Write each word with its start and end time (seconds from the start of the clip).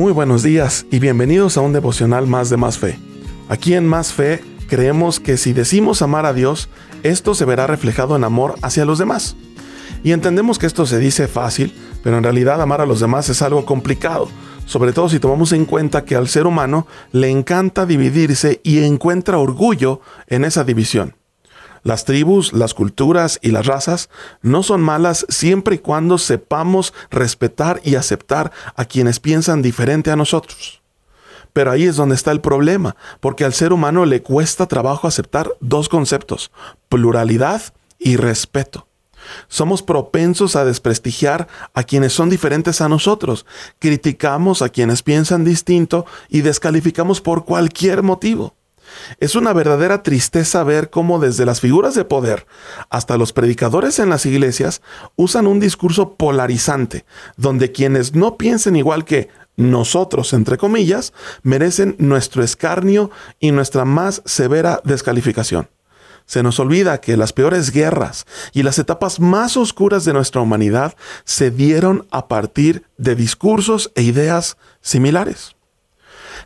Muy 0.00 0.12
buenos 0.12 0.42
días 0.42 0.86
y 0.90 0.98
bienvenidos 0.98 1.58
a 1.58 1.60
un 1.60 1.74
devocional 1.74 2.26
más 2.26 2.48
de 2.48 2.56
Más 2.56 2.78
Fe. 2.78 2.98
Aquí 3.50 3.74
en 3.74 3.86
Más 3.86 4.14
Fe 4.14 4.42
creemos 4.66 5.20
que 5.20 5.36
si 5.36 5.52
decimos 5.52 6.00
amar 6.00 6.24
a 6.24 6.32
Dios, 6.32 6.70
esto 7.02 7.34
se 7.34 7.44
verá 7.44 7.66
reflejado 7.66 8.16
en 8.16 8.24
amor 8.24 8.54
hacia 8.62 8.86
los 8.86 8.98
demás. 8.98 9.36
Y 10.02 10.12
entendemos 10.12 10.58
que 10.58 10.64
esto 10.64 10.86
se 10.86 10.98
dice 10.98 11.28
fácil, 11.28 11.74
pero 12.02 12.16
en 12.16 12.24
realidad 12.24 12.62
amar 12.62 12.80
a 12.80 12.86
los 12.86 13.00
demás 13.00 13.28
es 13.28 13.42
algo 13.42 13.66
complicado, 13.66 14.30
sobre 14.64 14.94
todo 14.94 15.10
si 15.10 15.20
tomamos 15.20 15.52
en 15.52 15.66
cuenta 15.66 16.06
que 16.06 16.16
al 16.16 16.28
ser 16.28 16.46
humano 16.46 16.86
le 17.12 17.28
encanta 17.28 17.84
dividirse 17.84 18.62
y 18.64 18.82
encuentra 18.82 19.36
orgullo 19.36 20.00
en 20.28 20.46
esa 20.46 20.64
división. 20.64 21.14
Las 21.82 22.04
tribus, 22.04 22.52
las 22.52 22.74
culturas 22.74 23.38
y 23.42 23.50
las 23.50 23.66
razas 23.66 24.10
no 24.42 24.62
son 24.62 24.82
malas 24.82 25.26
siempre 25.28 25.76
y 25.76 25.78
cuando 25.78 26.18
sepamos 26.18 26.92
respetar 27.10 27.80
y 27.84 27.94
aceptar 27.94 28.52
a 28.76 28.84
quienes 28.84 29.20
piensan 29.20 29.62
diferente 29.62 30.10
a 30.10 30.16
nosotros. 30.16 30.82
Pero 31.52 31.70
ahí 31.70 31.84
es 31.84 31.96
donde 31.96 32.14
está 32.14 32.30
el 32.30 32.40
problema, 32.40 32.96
porque 33.20 33.44
al 33.44 33.54
ser 33.54 33.72
humano 33.72 34.04
le 34.04 34.22
cuesta 34.22 34.66
trabajo 34.66 35.08
aceptar 35.08 35.50
dos 35.60 35.88
conceptos, 35.88 36.52
pluralidad 36.88 37.62
y 37.98 38.16
respeto. 38.16 38.86
Somos 39.48 39.82
propensos 39.82 40.56
a 40.56 40.64
desprestigiar 40.64 41.48
a 41.74 41.82
quienes 41.82 42.12
son 42.12 42.30
diferentes 42.30 42.80
a 42.80 42.88
nosotros, 42.88 43.46
criticamos 43.78 44.62
a 44.62 44.68
quienes 44.68 45.02
piensan 45.02 45.44
distinto 45.44 46.06
y 46.28 46.40
descalificamos 46.40 47.20
por 47.20 47.44
cualquier 47.44 48.02
motivo. 48.02 48.54
Es 49.18 49.34
una 49.34 49.52
verdadera 49.52 50.02
tristeza 50.02 50.64
ver 50.64 50.90
cómo 50.90 51.18
desde 51.18 51.46
las 51.46 51.60
figuras 51.60 51.94
de 51.94 52.04
poder 52.04 52.46
hasta 52.88 53.16
los 53.16 53.32
predicadores 53.32 53.98
en 53.98 54.08
las 54.08 54.26
iglesias 54.26 54.82
usan 55.16 55.46
un 55.46 55.60
discurso 55.60 56.14
polarizante, 56.14 57.04
donde 57.36 57.72
quienes 57.72 58.14
no 58.14 58.36
piensen 58.36 58.76
igual 58.76 59.04
que 59.04 59.28
nosotros, 59.56 60.32
entre 60.32 60.56
comillas, 60.56 61.12
merecen 61.42 61.94
nuestro 61.98 62.42
escarnio 62.42 63.10
y 63.38 63.52
nuestra 63.52 63.84
más 63.84 64.22
severa 64.24 64.80
descalificación. 64.84 65.68
Se 66.24 66.42
nos 66.42 66.60
olvida 66.60 67.00
que 67.00 67.16
las 67.16 67.32
peores 67.32 67.72
guerras 67.72 68.24
y 68.52 68.62
las 68.62 68.78
etapas 68.78 69.18
más 69.18 69.56
oscuras 69.56 70.04
de 70.04 70.12
nuestra 70.12 70.40
humanidad 70.40 70.94
se 71.24 71.50
dieron 71.50 72.06
a 72.10 72.28
partir 72.28 72.84
de 72.98 73.16
discursos 73.16 73.90
e 73.96 74.02
ideas 74.02 74.56
similares. 74.80 75.56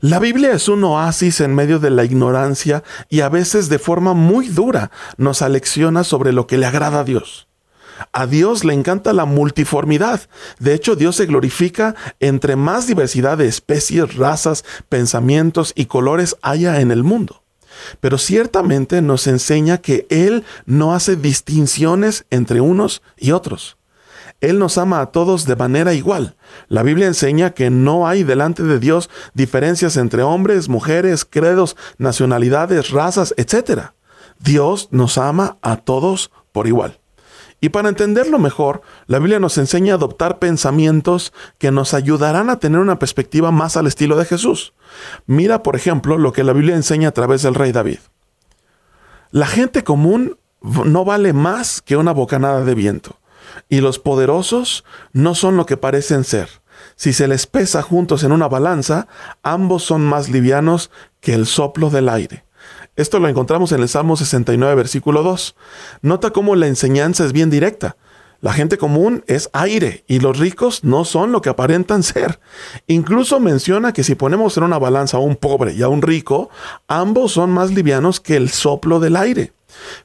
La 0.00 0.18
Biblia 0.18 0.52
es 0.52 0.68
un 0.68 0.82
oasis 0.84 1.40
en 1.40 1.54
medio 1.54 1.78
de 1.78 1.90
la 1.90 2.04
ignorancia 2.04 2.82
y 3.08 3.20
a 3.20 3.28
veces 3.28 3.68
de 3.68 3.78
forma 3.78 4.14
muy 4.14 4.48
dura 4.48 4.90
nos 5.16 5.42
alecciona 5.42 6.04
sobre 6.04 6.32
lo 6.32 6.46
que 6.46 6.58
le 6.58 6.66
agrada 6.66 7.00
a 7.00 7.04
Dios. 7.04 7.48
A 8.12 8.26
Dios 8.26 8.64
le 8.64 8.74
encanta 8.74 9.12
la 9.12 9.26
multiformidad. 9.26 10.22
De 10.58 10.74
hecho, 10.74 10.96
Dios 10.96 11.16
se 11.16 11.26
glorifica 11.26 11.94
entre 12.20 12.56
más 12.56 12.86
diversidad 12.86 13.38
de 13.38 13.46
especies, 13.46 14.16
razas, 14.16 14.64
pensamientos 14.88 15.72
y 15.76 15.86
colores 15.86 16.36
haya 16.42 16.80
en 16.80 16.90
el 16.90 17.04
mundo. 17.04 17.42
Pero 18.00 18.18
ciertamente 18.18 19.02
nos 19.02 19.26
enseña 19.26 19.78
que 19.78 20.06
Él 20.10 20.44
no 20.66 20.94
hace 20.94 21.16
distinciones 21.16 22.26
entre 22.30 22.60
unos 22.60 23.02
y 23.16 23.32
otros. 23.32 23.76
Él 24.42 24.58
nos 24.58 24.76
ama 24.76 25.00
a 25.00 25.06
todos 25.06 25.46
de 25.46 25.54
manera 25.54 25.94
igual. 25.94 26.34
La 26.66 26.82
Biblia 26.82 27.06
enseña 27.06 27.50
que 27.50 27.70
no 27.70 28.08
hay 28.08 28.24
delante 28.24 28.64
de 28.64 28.80
Dios 28.80 29.08
diferencias 29.34 29.96
entre 29.96 30.24
hombres, 30.24 30.68
mujeres, 30.68 31.24
credos, 31.24 31.76
nacionalidades, 31.96 32.90
razas, 32.90 33.34
etc. 33.36 33.92
Dios 34.40 34.88
nos 34.90 35.16
ama 35.16 35.58
a 35.62 35.76
todos 35.76 36.32
por 36.50 36.66
igual. 36.66 36.98
Y 37.60 37.68
para 37.68 37.88
entenderlo 37.88 38.40
mejor, 38.40 38.82
la 39.06 39.20
Biblia 39.20 39.38
nos 39.38 39.56
enseña 39.58 39.94
a 39.94 39.96
adoptar 39.96 40.40
pensamientos 40.40 41.32
que 41.58 41.70
nos 41.70 41.94
ayudarán 41.94 42.50
a 42.50 42.58
tener 42.58 42.80
una 42.80 42.98
perspectiva 42.98 43.52
más 43.52 43.76
al 43.76 43.86
estilo 43.86 44.16
de 44.16 44.24
Jesús. 44.24 44.74
Mira, 45.26 45.62
por 45.62 45.76
ejemplo, 45.76 46.18
lo 46.18 46.32
que 46.32 46.42
la 46.42 46.52
Biblia 46.52 46.74
enseña 46.74 47.10
a 47.10 47.12
través 47.12 47.42
del 47.42 47.54
rey 47.54 47.70
David. 47.70 48.00
La 49.30 49.46
gente 49.46 49.84
común 49.84 50.36
no 50.60 51.04
vale 51.04 51.32
más 51.32 51.80
que 51.80 51.96
una 51.96 52.10
bocanada 52.10 52.64
de 52.64 52.74
viento 52.74 53.21
y 53.68 53.80
los 53.80 53.98
poderosos 53.98 54.84
no 55.12 55.34
son 55.34 55.56
lo 55.56 55.66
que 55.66 55.76
parecen 55.76 56.24
ser. 56.24 56.48
Si 56.96 57.12
se 57.12 57.28
les 57.28 57.46
pesa 57.46 57.82
juntos 57.82 58.24
en 58.24 58.32
una 58.32 58.48
balanza, 58.48 59.06
ambos 59.42 59.82
son 59.82 60.02
más 60.02 60.28
livianos 60.28 60.90
que 61.20 61.34
el 61.34 61.46
soplo 61.46 61.90
del 61.90 62.08
aire. 62.08 62.44
Esto 62.96 63.18
lo 63.18 63.28
encontramos 63.28 63.72
en 63.72 63.80
el 63.80 63.88
Salmo 63.88 64.16
69, 64.16 64.74
versículo 64.74 65.22
2. 65.22 65.56
Nota 66.02 66.30
cómo 66.30 66.54
la 66.56 66.66
enseñanza 66.66 67.24
es 67.24 67.32
bien 67.32 67.50
directa. 67.50 67.96
La 68.42 68.52
gente 68.52 68.76
común 68.76 69.24
es 69.28 69.48
aire 69.52 70.04
y 70.08 70.18
los 70.18 70.38
ricos 70.38 70.82
no 70.82 71.04
son 71.04 71.30
lo 71.30 71.40
que 71.40 71.48
aparentan 71.48 72.02
ser. 72.02 72.40
Incluso 72.88 73.40
menciona 73.40 73.92
que 73.92 74.04
si 74.04 74.14
ponemos 74.14 74.56
en 74.56 74.64
una 74.64 74.78
balanza 74.78 75.16
a 75.16 75.20
un 75.20 75.36
pobre 75.36 75.74
y 75.74 75.82
a 75.82 75.88
un 75.88 76.02
rico, 76.02 76.50
ambos 76.88 77.32
son 77.32 77.50
más 77.50 77.70
livianos 77.70 78.20
que 78.20 78.36
el 78.36 78.50
soplo 78.50 79.00
del 79.00 79.16
aire. 79.16 79.52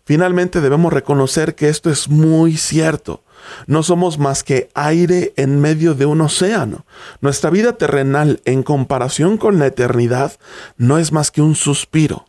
Finalmente 0.06 0.62
debemos 0.62 0.94
reconocer 0.94 1.56
que 1.56 1.68
esto 1.68 1.90
es 1.90 2.10
muy 2.10 2.58
cierto. 2.58 3.24
No 3.66 3.84
somos 3.84 4.20
más 4.20 4.44
que 4.44 4.70
aire 4.74 5.34
en 5.36 5.60
medio 5.60 5.94
de 5.94 6.06
un 6.06 6.22
océano. 6.22 6.86
Nuestra 7.22 7.50
vida 7.50 7.74
terrenal 7.74 8.42
en 8.46 8.64
comparación 8.64 9.38
con 9.38 9.60
la 9.60 9.68
eternidad 9.68 10.34
no 10.78 10.98
es 10.98 11.12
más 11.12 11.32
que 11.32 11.42
un 11.42 11.56
suspiro. 11.56 12.26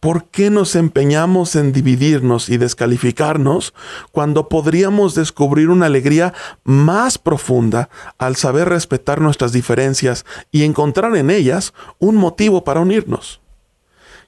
¿Por 0.00 0.26
qué 0.26 0.50
nos 0.50 0.76
empeñamos 0.76 1.56
en 1.56 1.72
dividirnos 1.72 2.48
y 2.48 2.58
descalificarnos 2.58 3.74
cuando 4.12 4.48
podríamos 4.48 5.14
descubrir 5.14 5.70
una 5.70 5.86
alegría 5.86 6.32
más 6.62 7.18
profunda 7.18 7.88
al 8.18 8.36
saber 8.36 8.68
respetar 8.68 9.20
nuestras 9.20 9.52
diferencias 9.52 10.24
y 10.50 10.64
encontrar 10.64 11.16
en 11.16 11.30
ellas 11.30 11.74
un 11.98 12.16
motivo 12.16 12.64
para 12.64 12.80
unirnos? 12.80 13.40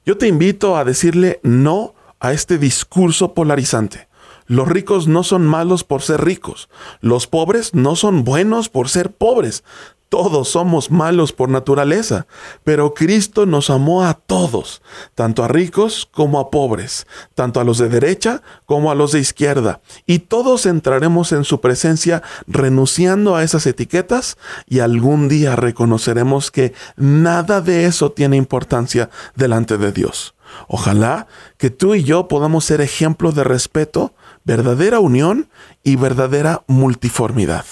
Yo 0.05 0.17
te 0.17 0.29
invito 0.29 0.77
a 0.77 0.85
decirle 0.85 1.41
no 1.43 1.95
a 2.21 2.33
este 2.33 2.59
discurso 2.59 3.35
polarizante. 3.35 4.06
Los 4.47 4.69
ricos 4.69 5.09
no 5.09 5.23
son 5.23 5.47
malos 5.47 5.85
por 5.85 6.03
ser 6.03 6.25
ricos. 6.25 6.69
Los 7.01 7.27
pobres 7.27 7.75
no 7.75 7.97
son 7.97 8.25
buenos 8.25 8.69
por 8.69 8.89
ser 8.89 9.13
pobres. 9.13 9.65
Todos 10.09 10.51
somos 10.51 10.93
malos 10.93 11.33
por 11.33 11.49
naturaleza, 11.49 12.29
pero 12.63 12.95
Cristo 12.95 13.45
nos 13.45 13.71
amó 13.71 14.05
a 14.05 14.15
todos, 14.15 14.81
tanto 15.17 15.43
a 15.43 15.49
ricos 15.49 16.09
como 16.13 16.39
a 16.39 16.49
pobres, 16.49 17.09
tanto 17.35 17.59
a 17.59 17.65
los 17.65 17.79
de 17.79 17.89
derecha 17.89 18.41
como 18.67 18.93
a 18.93 18.95
los 18.95 19.11
de 19.11 19.19
izquierda, 19.19 19.81
y 20.07 20.21
todos 20.21 20.65
entraremos 20.65 21.33
en 21.33 21.43
su 21.43 21.61
presencia 21.61 22.23
renunciando 22.47 23.35
a 23.35 23.43
esas 23.43 23.67
etiquetas 23.67 24.39
y 24.69 24.79
algún 24.79 25.29
día 25.29 25.57
reconoceremos 25.57 26.53
que 26.53 26.73
nada 26.97 27.61
de 27.61 27.87
eso 27.87 28.13
tiene 28.13 28.37
importancia 28.37 29.11
delante 29.35 29.77
de 29.77 29.91
Dios. 29.91 30.37
Ojalá 30.69 31.27
que 31.59 31.71
tú 31.71 31.95
y 31.95 32.05
yo 32.05 32.29
podamos 32.29 32.65
ser 32.65 32.81
ejemplos 32.81 33.35
de 33.35 33.43
respeto, 33.45 34.15
verdadera 34.47 35.01
unión 35.01 35.49
y 35.83 35.97
verdadera 35.97 36.63
multiformidad. 36.67 37.67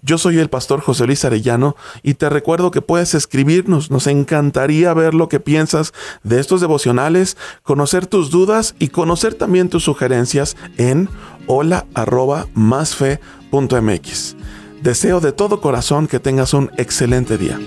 Yo 0.00 0.18
soy 0.18 0.38
el 0.38 0.50
pastor 0.50 0.80
José 0.80 1.06
Luis 1.06 1.24
Arellano 1.24 1.76
y 2.02 2.14
te 2.14 2.28
recuerdo 2.28 2.72
que 2.72 2.82
puedes 2.82 3.14
escribirnos. 3.14 3.92
Nos 3.92 4.08
encantaría 4.08 4.92
ver 4.94 5.14
lo 5.14 5.28
que 5.28 5.38
piensas 5.38 5.92
de 6.24 6.40
estos 6.40 6.60
devocionales, 6.60 7.36
conocer 7.62 8.06
tus 8.06 8.30
dudas 8.30 8.74
y 8.80 8.88
conocer 8.88 9.34
también 9.34 9.68
tus 9.68 9.84
sugerencias 9.84 10.56
en 10.78 11.08
hola 11.46 11.86
Deseo 14.82 15.20
de 15.20 15.30
todo 15.30 15.60
corazón 15.60 16.08
que 16.08 16.18
tengas 16.18 16.54
un 16.54 16.72
excelente 16.76 17.38
día. 17.38 17.60